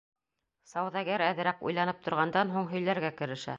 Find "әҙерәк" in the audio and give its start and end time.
1.27-1.63